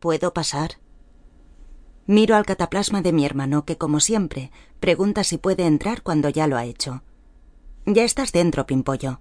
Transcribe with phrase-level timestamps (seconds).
[0.00, 0.78] ¿Puedo pasar?
[2.06, 6.46] Miro al cataplasma de mi hermano, que como siempre, pregunta si puede entrar cuando ya
[6.46, 7.02] lo ha hecho.
[7.84, 9.20] Ya estás dentro, Pimpollo.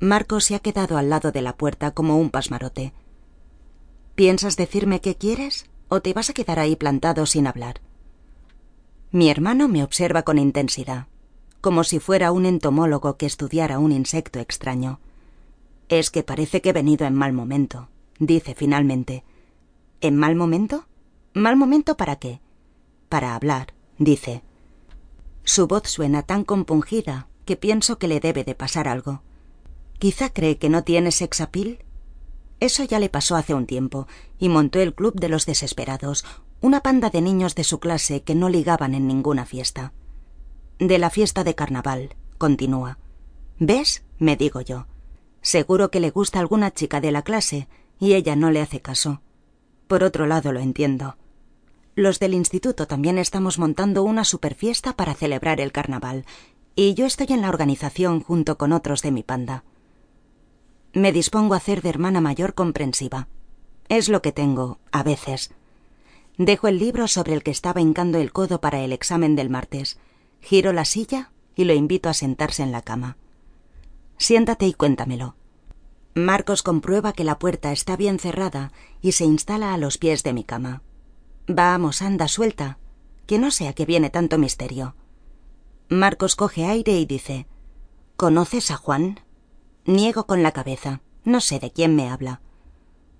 [0.00, 2.94] Marco se ha quedado al lado de la puerta como un pasmarote.
[4.14, 7.82] ¿Piensas decirme qué quieres o te vas a quedar ahí plantado sin hablar?
[9.12, 11.06] Mi hermano me observa con intensidad,
[11.60, 15.00] como si fuera un entomólogo que estudiara un insecto extraño.
[15.90, 19.22] Es que parece que he venido en mal momento, dice finalmente.
[20.06, 20.86] ¿En mal momento?
[21.34, 22.40] ¿Mal momento para qué?
[23.08, 24.44] Para hablar, dice.
[25.42, 29.22] Su voz suena tan compungida que pienso que le debe de pasar algo.
[29.98, 31.84] Quizá cree que no tiene sexapil.
[32.60, 34.06] Eso ya le pasó hace un tiempo,
[34.38, 36.24] y montó el Club de los Desesperados,
[36.60, 39.92] una panda de niños de su clase que no ligaban en ninguna fiesta.
[40.78, 43.00] De la fiesta de carnaval, continúa.
[43.58, 44.04] ¿Ves?
[44.20, 44.86] me digo yo.
[45.40, 47.66] Seguro que le gusta alguna chica de la clase,
[47.98, 49.20] y ella no le hace caso.
[49.86, 51.16] Por otro lado, lo entiendo.
[51.94, 56.24] Los del instituto también estamos montando una superfiesta para celebrar el carnaval,
[56.74, 59.64] y yo estoy en la organización junto con otros de mi panda.
[60.92, 63.28] Me dispongo a hacer de hermana mayor comprensiva.
[63.88, 65.52] Es lo que tengo, a veces.
[66.36, 69.98] Dejo el libro sobre el que estaba hincando el codo para el examen del martes,
[70.40, 73.16] giro la silla y lo invito a sentarse en la cama.
[74.18, 75.35] Siéntate y cuéntamelo.
[76.16, 78.72] Marcos comprueba que la puerta está bien cerrada
[79.02, 80.82] y se instala a los pies de mi cama.
[81.46, 82.78] Vamos, anda, suelta,
[83.26, 84.96] que no sea que viene tanto misterio.
[85.90, 87.46] Marcos coge aire y dice
[88.16, 89.20] ¿Conoces a Juan?
[89.84, 91.02] Niego con la cabeza.
[91.24, 92.40] No sé de quién me habla.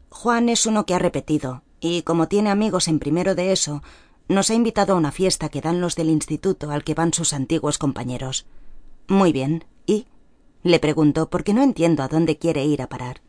[0.09, 3.83] Juan es uno que ha repetido, y como tiene amigos en primero de eso,
[4.27, 7.35] nos ha invitado a una fiesta que dan los del instituto al que van sus
[7.35, 8.47] antiguos compañeros.
[9.07, 9.67] Muy bien.
[9.85, 10.07] ¿Y?
[10.67, 13.23] Le pregunto porque no entiendo a dónde quiere ir a parar.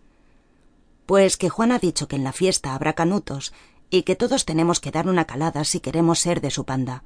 [1.05, 3.53] Pues que Juan ha dicho que en la fiesta habrá canutos
[3.91, 7.03] y que todos tenemos que dar una calada si queremos ser de su panda.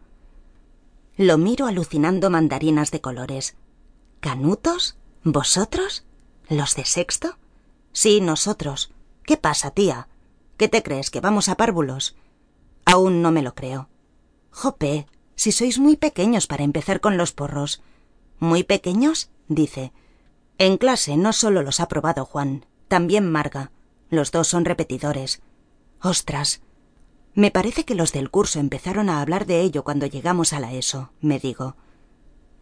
[1.17, 3.57] Lo miro alucinando mandarinas de colores.
[4.21, 4.95] ¿Canutos?
[5.25, 6.05] ¿Vosotros?
[6.47, 7.37] ¿Los de sexto?
[7.91, 8.93] Sí, nosotros.
[9.23, 10.07] ¿Qué pasa, tía?
[10.55, 12.15] ¿Qué te crees, que vamos a párvulos?
[12.85, 13.89] Aún no me lo creo.
[14.49, 17.83] Jope, si sois muy pequeños para empezar con los porros.
[18.39, 19.29] ¿Muy pequeños?
[19.49, 19.91] dice.
[20.61, 23.71] En clase no solo los ha probado Juan, también Marga.
[24.11, 25.41] Los dos son repetidores.
[26.03, 26.61] Ostras.
[27.33, 30.71] Me parece que los del curso empezaron a hablar de ello cuando llegamos a la
[30.71, 31.77] ESO, me digo.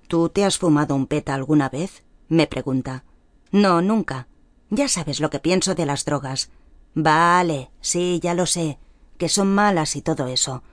[0.07, 2.05] ¿Tú te has fumado un peta alguna vez?
[2.29, 3.03] me pregunta.
[3.51, 4.29] No, nunca.
[4.69, 6.51] Ya sabes lo que pienso de las drogas.
[6.93, 8.79] Vale, sí, ya lo sé,
[9.17, 10.63] que son malas y todo eso.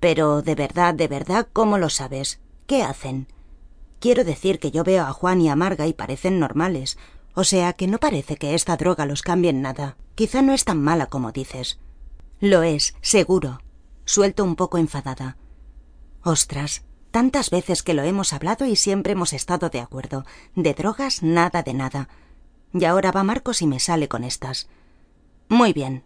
[0.00, 2.40] Pero de verdad, de verdad, ¿cómo lo sabes?
[2.66, 3.28] ¿Qué hacen?
[4.04, 6.98] Quiero decir que yo veo a Juan y a Marga y parecen normales,
[7.32, 9.96] o sea que no parece que esta droga los cambie en nada.
[10.14, 11.80] Quizá no es tan mala como dices.
[12.38, 13.62] Lo es, seguro.
[14.04, 15.38] Suelto un poco enfadada.
[16.22, 20.26] Ostras, tantas veces que lo hemos hablado y siempre hemos estado de acuerdo.
[20.54, 22.10] De drogas, nada de nada.
[22.74, 24.68] Y ahora va Marcos y me sale con estas.
[25.48, 26.04] Muy bien.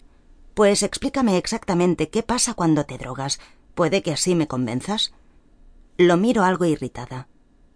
[0.55, 3.41] Pues explícame exactamente qué pasa cuando te drogas.
[3.75, 5.13] Puede que así me convenzas.
[5.97, 7.27] Lo miro algo irritada.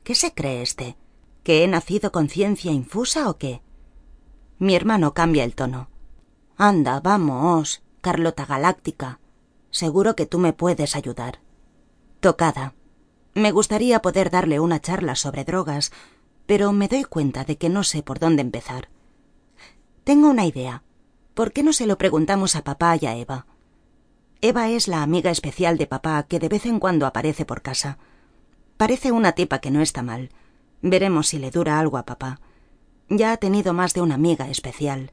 [0.04, 0.96] ¿Qué se cree este?
[1.44, 3.62] ¿Que he nacido con ciencia infusa o qué?
[4.58, 5.88] Mi hermano cambia el tono.
[6.56, 9.20] Anda, vamos, Carlota Galáctica.
[9.70, 11.41] Seguro que tú me puedes ayudar.
[12.20, 12.74] Tocada.
[13.34, 15.92] Me gustaría poder darle una charla sobre drogas,
[16.46, 18.88] pero me doy cuenta de que no sé por dónde empezar.
[20.04, 20.82] Tengo una idea.
[21.34, 23.46] ¿Por qué no se lo preguntamos a papá y a Eva?
[24.41, 27.98] Eva es la amiga especial de papá que de vez en cuando aparece por casa.
[28.77, 30.31] Parece una tipa que no está mal.
[30.81, 32.41] Veremos si le dura algo a papá.
[33.09, 35.12] Ya ha tenido más de una amiga especial.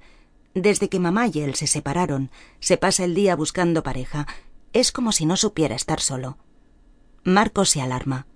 [0.53, 4.27] Desde que mamá y él se separaron, se pasa el día buscando pareja.
[4.73, 6.37] Es como si no supiera estar solo.
[7.23, 8.27] Marcos se alarma.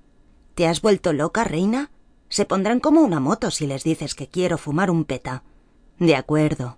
[0.55, 1.89] ¿Te has vuelto loca, reina?
[2.29, 5.43] Se pondrán como una moto si les dices que quiero fumar un peta.
[5.99, 6.77] De acuerdo.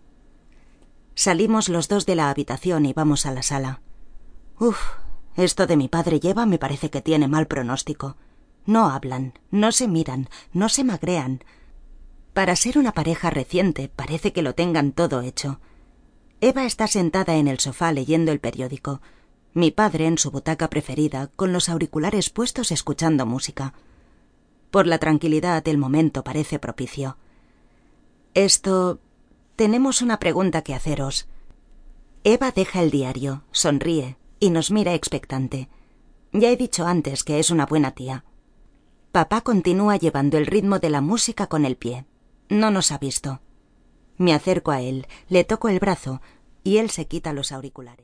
[1.15, 3.81] Salimos los dos de la habitación y vamos a la sala.
[4.59, 4.77] Uf,
[5.35, 8.17] esto de mi padre lleva me parece que tiene mal pronóstico.
[8.65, 11.43] No hablan, no se miran, no se magrean.
[12.33, 15.59] Para ser una pareja reciente parece que lo tengan todo hecho.
[16.41, 19.01] Eva está sentada en el sofá leyendo el periódico.
[19.53, 23.73] Mi padre en su butaca preferida, con los auriculares puestos escuchando música.
[24.69, 27.17] Por la tranquilidad del momento parece propicio.
[28.33, 28.99] Esto.
[29.55, 31.29] Tenemos una pregunta que haceros.
[32.25, 35.69] Eva deja el diario, sonríe y nos mira expectante.
[36.33, 38.25] Ya he dicho antes que es una buena tía.
[39.15, 42.03] Papá continúa llevando el ritmo de la música con el pie.
[42.49, 43.39] No nos ha visto.
[44.17, 46.21] Me acerco a él, le toco el brazo
[46.65, 48.03] y él se quita los auriculares.